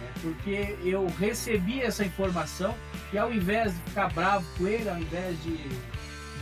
[0.00, 0.12] Né?
[0.20, 2.74] Porque eu recebi essa informação
[3.12, 5.56] e ao invés de ficar bravo com ele, ao invés de,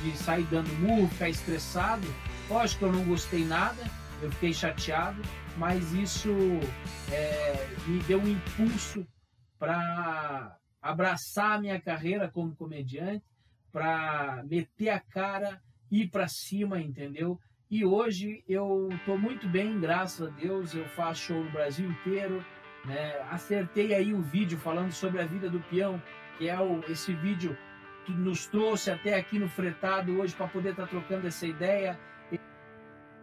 [0.03, 2.07] de sair dando murro, ficar estressado,
[2.49, 3.83] lógico que eu não gostei nada,
[4.21, 5.21] eu fiquei chateado,
[5.57, 6.31] mas isso
[7.11, 9.07] é, me deu um impulso
[9.59, 13.25] para abraçar a minha carreira como comediante,
[13.71, 17.41] para meter a cara, ir para cima, entendeu?
[17.71, 20.75] E hoje eu estou muito bem, graças a Deus.
[20.75, 22.45] Eu faço show no Brasil inteiro.
[22.85, 23.19] Né?
[23.31, 26.03] Acertei aí o vídeo falando sobre a vida do peão,
[26.37, 27.57] que é o, esse vídeo
[28.05, 31.99] que nos trouxe até aqui no Fretado hoje para poder estar tá trocando essa ideia.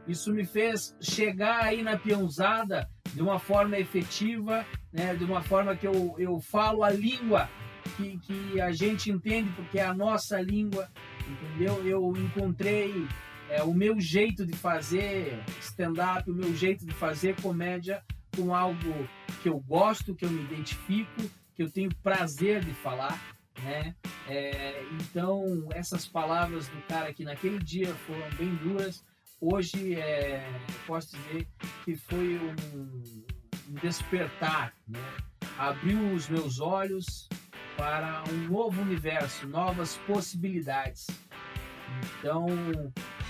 [0.10, 5.76] Isso me fez chegar aí na peãozada de uma forma efetiva, né, de uma forma
[5.76, 7.48] que eu, eu falo a língua
[7.96, 10.90] que, que a gente entende, porque é a nossa língua,
[11.28, 11.86] entendeu?
[11.88, 13.08] Eu encontrei
[13.52, 18.04] é, o meu jeito de fazer stand-up, o meu jeito de fazer comédia
[18.36, 19.08] com algo
[19.44, 21.22] que eu gosto, que eu me identifico,
[21.54, 23.20] que eu tenho prazer de falar,
[23.62, 23.96] né?
[24.28, 29.04] É, então, essas palavras do cara que naquele dia foram bem duras,
[29.42, 30.46] hoje é,
[30.86, 31.48] posso dizer
[31.86, 32.40] que foi
[32.76, 33.24] um,
[33.82, 35.00] despertar, né?
[35.58, 37.30] abriu os meus olhos
[37.78, 41.08] para um novo universo, novas possibilidades.
[42.20, 42.48] Então,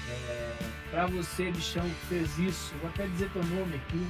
[0.09, 0.57] é,
[0.89, 4.07] para você, bichão, que fez isso, vou até dizer teu nome aqui,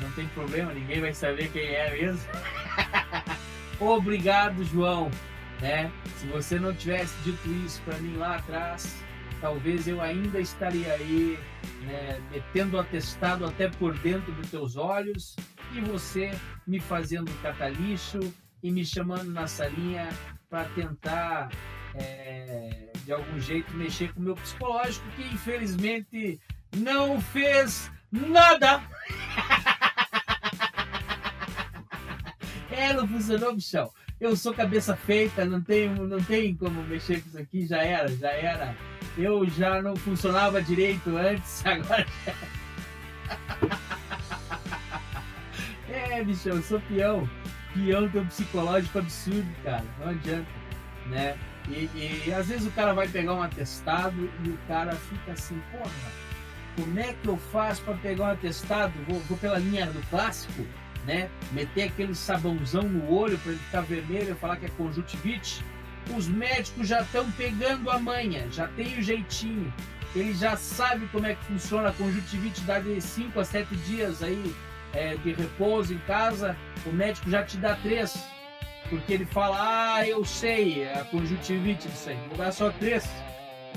[0.00, 2.28] não tem problema, ninguém vai saber quem é mesmo.
[3.80, 5.10] Obrigado, João.
[5.60, 5.90] Né?
[6.16, 9.02] Se você não tivesse dito isso para mim lá atrás,
[9.40, 11.38] talvez eu ainda estaria aí
[11.82, 15.36] né, metendo atestado até por dentro dos teus olhos
[15.72, 16.30] e você
[16.66, 18.18] me fazendo catalixo
[18.62, 20.08] e me chamando na salinha
[20.48, 21.50] para tentar
[21.94, 26.40] é, de algum jeito mexer com o meu psicológico que infelizmente
[26.76, 28.82] não fez nada.
[32.70, 33.90] é, não funcionou, bichão.
[34.20, 38.08] Eu sou cabeça feita, não tem, não tem como mexer com isso aqui, já era,
[38.08, 38.76] já era.
[39.18, 42.06] Eu já não funcionava direito antes, agora.
[45.90, 47.28] É, bichão, eu sou peão.
[47.74, 49.84] Peão tem um psicológico absurdo, cara.
[49.98, 50.46] Não adianta,
[51.06, 51.36] né?
[51.68, 51.90] E,
[52.26, 55.90] e, às vezes o cara vai pegar um atestado e o cara fica assim, porra,
[56.76, 58.92] como é que eu faço para pegar um atestado?
[59.06, 60.64] Vou, vou, pela linha do clássico,
[61.04, 61.28] né?
[61.50, 65.64] Meter aquele sabãozão no olho para ele ficar vermelho e falar que é conjuntivite.
[66.16, 69.72] Os médicos já estão pegando a manha, já tem o jeitinho.
[70.14, 74.22] Ele já sabe como é que funciona a conjuntivite, dá de 5 a 7 dias
[74.22, 74.54] aí
[74.92, 78.16] é, de repouso em casa, o médico já te dá três,
[78.88, 83.08] porque ele fala, ah, eu sei, é a conjuntivite disso aí, vou dar só três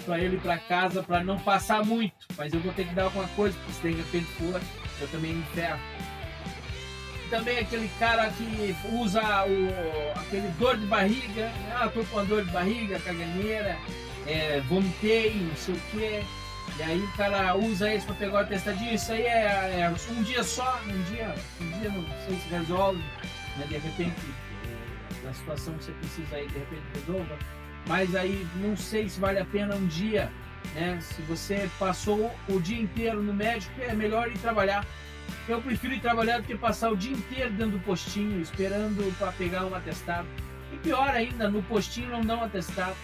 [0.06, 3.04] para ele ir para casa para não passar muito, mas eu vou ter que dar
[3.04, 4.28] alguma coisa, porque se de repente
[5.00, 5.80] eu também me ferro.
[7.32, 12.46] Também aquele cara que usa o, aquele dor de barriga, ah, tô com uma dor
[12.46, 13.76] de barriga, caganeira,
[14.28, 16.24] é, vomitei, não sei o que
[16.78, 20.24] e aí o cara usa isso para pegar o atestadinho, isso aí é, é, um
[20.24, 23.04] dia só, um dia, um dia não sei se resolve,
[23.58, 23.65] né?
[23.67, 24.15] de repente,
[24.65, 27.38] é, na situação que você precisa aí, de repente resolva,
[27.88, 30.32] mas aí não sei se vale a pena um dia,
[30.76, 31.00] né?
[31.02, 34.86] Se você passou o dia inteiro no médico, é melhor ir trabalhar.
[35.48, 39.32] Eu prefiro ir trabalhar do que passar o dia inteiro dentro do postinho, esperando para
[39.32, 40.28] pegar um atestado.
[40.72, 42.96] E pior ainda, no postinho não dão atestado.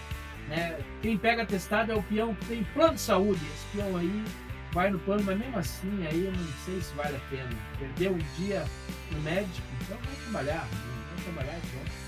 [0.47, 0.79] Né?
[1.01, 3.41] Quem pega testado é o peão que tem plano de saúde.
[3.53, 4.23] Esse peão aí
[4.71, 7.49] vai no plano, mas mesmo assim aí eu não sei se vale a pena.
[7.77, 8.63] Perdeu um dia
[9.11, 10.67] no médico, então vai trabalhar,
[11.13, 12.07] vai trabalhar então.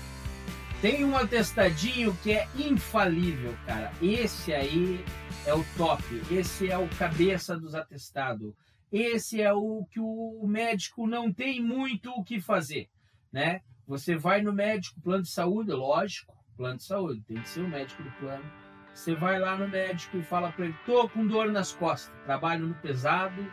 [0.80, 3.92] Tem um atestadinho que é infalível, cara.
[4.00, 5.04] Esse aí
[5.44, 6.02] é o top.
[6.30, 8.54] Esse é o cabeça dos atestados.
[8.92, 12.88] Esse é o que o médico não tem muito o que fazer,
[13.32, 13.60] né?
[13.86, 17.68] Você vai no médico, plano de saúde, lógico, plano de saúde, tem que ser o
[17.68, 18.44] médico do plano.
[18.92, 22.66] Você vai lá no médico e fala para ele: tô com dor nas costas, trabalho
[22.66, 23.52] no pesado,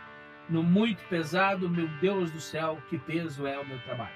[0.50, 4.16] no muito pesado, meu Deus do céu, que peso é o meu trabalho.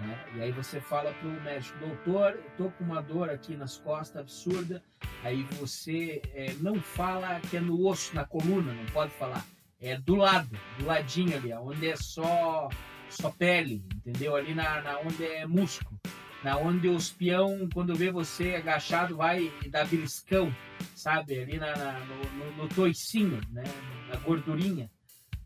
[0.00, 0.18] Né?
[0.34, 4.22] E aí você fala para o médico: doutor, tô com uma dor aqui nas costas
[4.22, 4.82] absurda.
[5.22, 9.44] Aí você é, não fala que é no osso, na coluna, não pode falar.
[9.84, 12.68] É do lado, do ladinho ali, onde é só,
[13.10, 14.34] só pele, entendeu?
[14.34, 16.00] Ali na, na onde é músculo
[16.44, 20.54] na onde os peão, quando vê você agachado, vai dar beliscão,
[20.94, 21.40] sabe?
[21.40, 23.64] Ali na, na no, no, no, toicinho, né?
[24.10, 24.90] Na gordurinha,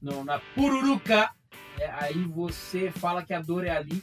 [0.02, 1.30] no, na pururuca.
[1.78, 4.02] É, aí você fala que a dor é ali.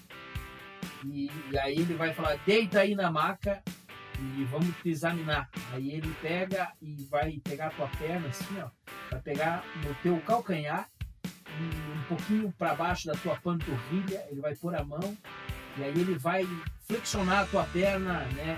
[1.04, 3.62] E, e, aí ele vai falar, deita aí na maca
[4.20, 5.50] e vamos te examinar.
[5.72, 8.70] Aí ele pega e vai pegar a tua perna assim, ó.
[9.12, 10.88] Vai pegar no teu calcanhar,
[11.60, 15.18] um, um pouquinho para baixo da tua panturrilha, ele vai pôr a mão
[15.78, 16.48] e aí ele vai
[16.88, 18.58] flexionar a tua perna, né?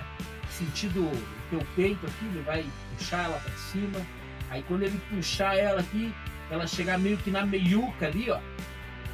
[0.49, 1.09] Sentido
[1.49, 2.65] teu peito aqui, ele vai
[2.97, 4.05] puxar ela para cima.
[4.49, 6.13] Aí quando ele puxar ela aqui,
[6.49, 8.39] ela chegar meio que na meiuca ali, ó,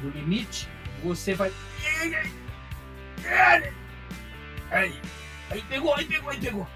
[0.02, 0.68] no limite,
[1.02, 1.52] você vai.
[4.70, 5.00] Aí,
[5.54, 6.66] aí pegou, aí pegou, aí pegou.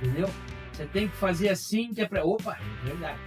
[0.00, 0.30] Entendeu?
[0.72, 2.24] Você tem que fazer assim que é pra.
[2.24, 3.18] Opa, é verdade.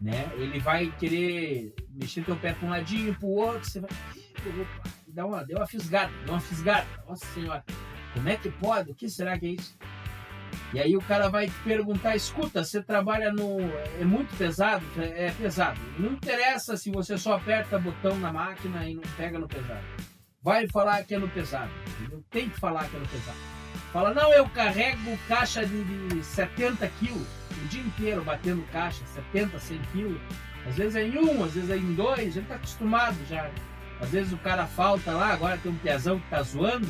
[0.00, 0.30] Né?
[0.36, 3.90] Ele vai querer mexer teu pé para um ladinho, para o outro, você vai.
[3.90, 6.86] Opa, dá uma, deu uma fisgada, deu uma fisgada.
[7.08, 7.64] Nossa senhora,
[8.14, 8.90] como é que pode?
[8.90, 9.76] O que será que é isso?
[10.72, 13.58] E aí o cara vai te perguntar, escuta, você trabalha no.
[14.00, 14.84] É muito pesado?
[14.98, 15.80] É pesado.
[15.98, 19.84] Não interessa se você só aperta botão na máquina e não pega no pesado.
[20.42, 21.70] Vai falar que é no pesado.
[22.00, 22.24] Entendeu?
[22.30, 23.55] Tem que falar que é no pesado.
[23.92, 27.26] Fala, não, eu carrego caixa de, de 70 quilos
[27.66, 30.20] o dia inteiro batendo caixa, 70, 100 quilos.
[30.66, 33.50] Às vezes é em um, às vezes é em dois, a gente está acostumado já.
[34.00, 36.88] Às vezes o cara falta lá, agora tem um piazão que tá zoando.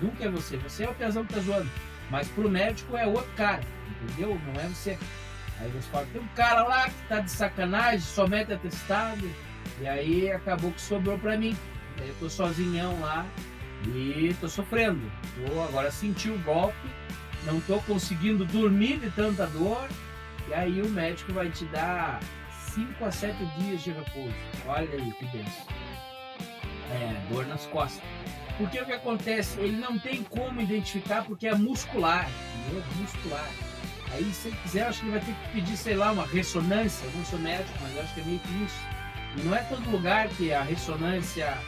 [0.00, 1.70] Nunca é você, você é o piazão que tá zoando.
[2.10, 3.62] Mas pro médico é outro cara,
[4.02, 4.40] entendeu?
[4.46, 4.98] Não é você.
[5.58, 9.28] Aí você fala, tem um cara lá que tá de sacanagem, só mete atestado.
[9.80, 11.56] E aí acabou que sobrou pra mim.
[11.98, 13.26] Aí eu tô sozinhão lá
[13.84, 15.00] e tô sofrendo.
[15.34, 16.88] Tô agora senti o golpe,
[17.44, 19.88] não tô conseguindo dormir de tanta dor.
[20.48, 22.20] E aí o médico vai te dar
[22.74, 24.34] 5 a 7 dias de repouso.
[24.66, 25.66] Olha aí que benção.
[26.92, 28.02] É, dor nas costas.
[28.56, 29.58] Porque o que acontece?
[29.60, 32.28] Ele não tem como identificar porque é muscular,
[32.60, 32.82] entendeu?
[33.00, 33.50] Muscular.
[34.12, 37.04] Aí, se ele quiser, acho que ele vai ter que pedir, sei lá, uma ressonância.
[37.04, 38.80] Eu não sou médico, mas acho que é meio que isso.
[39.36, 41.58] E não é todo lugar que a ressonância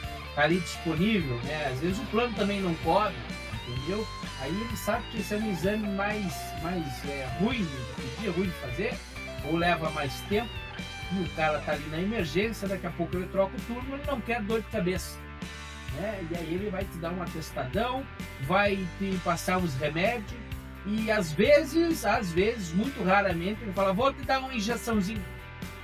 [0.45, 1.67] ali disponível, né?
[1.71, 3.15] Às vezes o plano também não cobre,
[3.67, 4.07] entendeu?
[4.41, 6.33] Aí ele sabe que esse é um exame mais,
[6.63, 7.67] mais é, ruim
[8.19, 8.93] de ruim de fazer,
[9.45, 10.49] ou leva mais tempo,
[11.11, 14.03] e o cara tá ali na emergência, daqui a pouco ele troca o turno, ele
[14.07, 15.17] não quer dor de cabeça.
[15.95, 16.27] Né?
[16.31, 18.05] E aí ele vai te dar um atestadão,
[18.41, 20.39] vai te passar os remédios,
[20.85, 25.38] e às vezes, às vezes, muito raramente, ele fala, vou te dar uma injeçãozinha.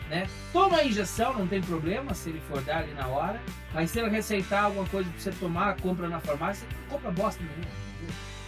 [0.10, 0.28] Né?
[0.54, 3.42] Toma a injeção, não tem problema se ele for dar ali na hora,
[3.74, 7.86] mas se ele receitar alguma coisa para você tomar, compra na farmácia, compra bosta nenhuma.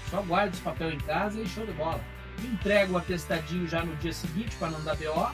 [0.09, 1.99] Só guarda os papel em casa e show de bola.
[2.43, 5.31] Entrega o atestadinho já no dia seguinte para não dar BO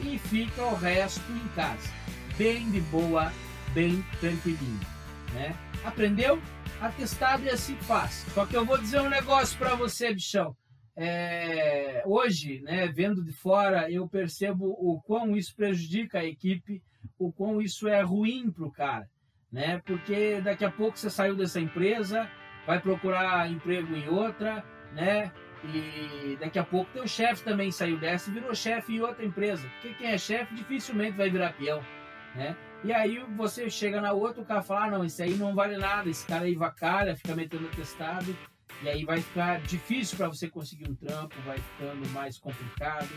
[0.00, 1.90] e fica o resto em casa.
[2.38, 3.32] Bem de boa,
[3.72, 4.80] bem tranquilinho.
[5.32, 5.54] Né?
[5.84, 6.40] Aprendeu?
[6.80, 8.24] Atestado e assim faz.
[8.32, 10.56] Só que eu vou dizer um negócio para você, bichão.
[10.96, 16.82] É, hoje, né, vendo de fora, eu percebo o quão isso prejudica a equipe,
[17.18, 19.08] o quão isso é ruim para o cara,
[19.50, 19.80] né?
[19.84, 22.30] Porque daqui a pouco você saiu dessa empresa,
[22.66, 25.32] vai procurar emprego em outra, né?
[25.64, 29.66] E daqui a pouco teu chefe também saiu dessa e virou chefe em outra empresa.
[29.68, 31.82] Porque quem é chefe dificilmente vai virar peão,
[32.34, 32.56] né?
[32.84, 35.76] E aí você chega na outra, o cara fala, ah, não, isso aí não vale
[35.78, 38.36] nada, esse cara aí vacalha, fica metendo testado,
[38.84, 43.08] e aí vai ficar difícil para você conseguir um trampo, vai ficando mais complicado,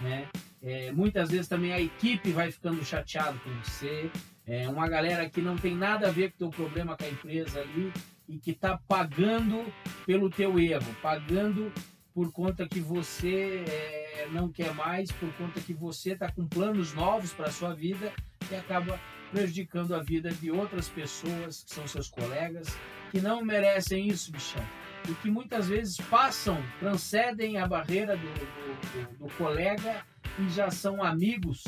[0.00, 0.28] né?
[0.60, 4.10] É, muitas vezes também a equipe vai ficando chateado com você,
[4.44, 7.08] é uma galera que não tem nada a ver com o teu problema com a
[7.08, 7.92] empresa ali
[8.28, 9.64] e que está pagando
[10.04, 11.72] pelo teu erro, pagando
[12.12, 16.92] por conta que você é, não quer mais, por conta que você está com planos
[16.94, 18.12] novos para a sua vida
[18.50, 19.00] e acaba
[19.30, 22.76] prejudicando a vida de outras pessoas que são seus colegas,
[23.12, 24.81] que não merecem isso, bichão.
[25.08, 30.04] E que muitas vezes passam, transcendem a barreira do, do, do, do colega
[30.38, 31.64] e já são amigos,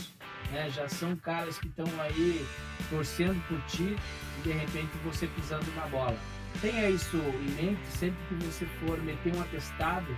[0.52, 0.70] né?
[0.70, 2.46] já são caras que estão aí
[2.88, 3.96] torcendo por ti
[4.38, 6.16] e de repente você pisando na bola.
[6.60, 10.16] Tenha isso em mente sempre que você for meter um atestado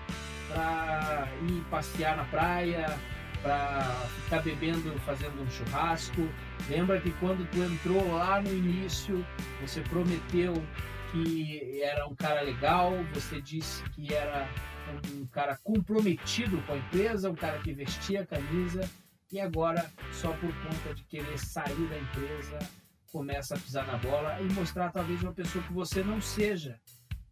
[0.48, 2.98] para ir passear na praia,
[3.42, 3.84] para
[4.22, 6.28] ficar bebendo, fazendo um churrasco.
[6.68, 9.24] Lembra que quando tu entrou lá no início,
[9.60, 10.62] você prometeu
[11.24, 14.48] que era um cara legal, você disse que era
[15.14, 18.88] um cara comprometido com a empresa, um cara que vestia a camisa
[19.32, 22.58] e agora só por conta de querer sair da empresa
[23.10, 26.78] começa a pisar na bola e mostrar talvez uma pessoa que você não seja,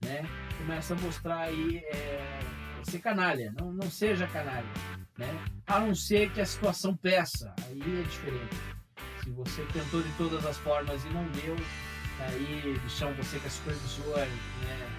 [0.02, 0.22] né?
[0.56, 2.40] Começa a mostrar aí é,
[2.84, 4.66] ser canalha, não, não seja canalha,
[5.18, 5.28] né?
[5.66, 8.56] A não ser que a situação peça, aí é diferente.
[9.22, 11.56] Se você tentou de todas as formas e não deu,
[12.20, 14.90] aí, bichão, você que é supervisor, né?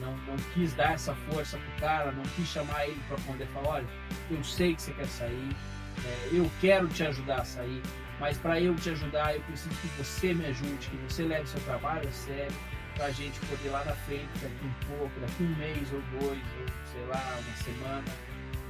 [0.00, 3.68] Não, não quis dar essa força pro cara, não quis chamar ele para poder falar,
[3.68, 3.86] olha,
[4.30, 5.56] eu sei que você quer sair,
[6.04, 7.82] é, eu quero te ajudar a sair,
[8.18, 11.60] mas para eu te ajudar, eu preciso que você me ajude, que você leve seu
[11.60, 12.56] trabalho a sério,
[12.94, 16.40] para a gente poder lá na frente, daqui um pouco, daqui um mês ou dois,
[16.60, 18.04] ou sei lá, uma semana,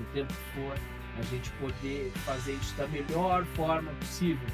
[0.01, 0.77] o tempo que for,
[1.19, 4.49] a gente poder fazer isso da melhor forma possível,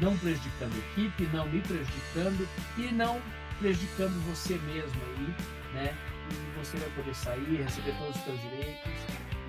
[0.00, 3.20] não prejudicando a equipe, não me prejudicando e não
[3.58, 5.34] prejudicando você mesmo aí,
[5.74, 5.94] né?
[6.30, 8.92] E você vai poder sair, receber todos os seus direitos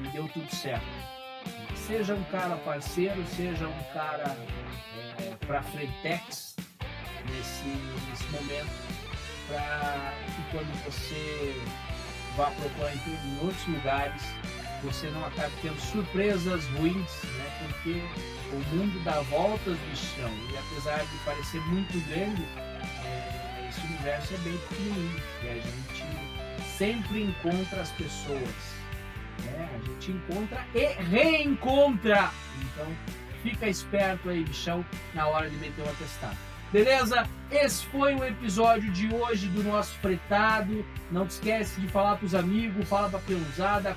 [0.04, 0.86] e deu tudo certo.
[1.76, 4.36] Seja um cara parceiro, seja um cara
[5.20, 6.56] é, para frentex
[7.30, 7.68] nesse,
[8.10, 8.72] nesse momento,
[9.48, 11.62] para que quando você
[12.36, 14.22] vá procurar emprego em outros lugares,
[14.86, 17.68] você não acabe tendo surpresas ruins, né?
[17.68, 18.02] Porque
[18.54, 22.44] o mundo dá voltas no chão e apesar de parecer muito grande,
[23.04, 28.76] é, esse universo é bem pequenininho e a gente sempre encontra as pessoas,
[29.44, 29.70] né?
[29.74, 32.30] A gente encontra e reencontra.
[32.62, 32.88] Então
[33.42, 36.38] fica esperto aí, bichão, na hora de meter o atestado.
[36.72, 37.28] Beleza?
[37.52, 40.86] Esse foi o episódio de hoje do nosso fretado.
[41.12, 43.22] Não esquece de falar para os amigos, fala para a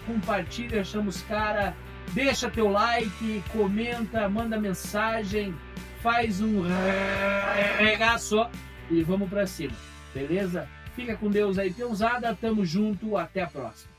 [0.07, 1.75] compartilha, chama os cara,
[2.13, 5.55] deixa teu like, comenta, manda mensagem,
[6.03, 6.63] faz um
[7.79, 8.47] regaço
[8.91, 9.75] e vamos para cima.
[10.15, 10.69] Beleza?
[10.95, 12.37] Fica com Deus aí, peãozada.
[12.41, 13.98] Tamo junto, até a próxima.